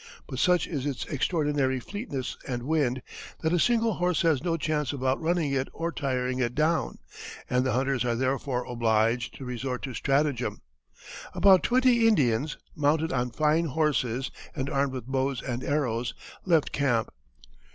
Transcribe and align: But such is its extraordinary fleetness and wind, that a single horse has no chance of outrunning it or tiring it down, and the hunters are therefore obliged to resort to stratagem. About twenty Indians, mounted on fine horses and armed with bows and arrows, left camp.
But 0.27 0.39
such 0.39 0.65
is 0.65 0.87
its 0.87 1.05
extraordinary 1.05 1.79
fleetness 1.79 2.35
and 2.47 2.63
wind, 2.63 3.03
that 3.41 3.53
a 3.53 3.59
single 3.59 3.93
horse 3.93 4.23
has 4.23 4.43
no 4.43 4.57
chance 4.57 4.93
of 4.93 5.03
outrunning 5.03 5.51
it 5.51 5.67
or 5.73 5.91
tiring 5.91 6.39
it 6.39 6.55
down, 6.55 6.97
and 7.47 7.63
the 7.63 7.73
hunters 7.73 8.03
are 8.03 8.15
therefore 8.15 8.63
obliged 8.65 9.35
to 9.37 9.45
resort 9.45 9.83
to 9.83 9.93
stratagem. 9.93 10.61
About 11.35 11.61
twenty 11.61 12.07
Indians, 12.07 12.57
mounted 12.75 13.13
on 13.13 13.29
fine 13.29 13.65
horses 13.65 14.31
and 14.55 14.71
armed 14.71 14.93
with 14.93 15.05
bows 15.05 15.43
and 15.43 15.63
arrows, 15.63 16.15
left 16.45 16.71
camp. 16.71 17.11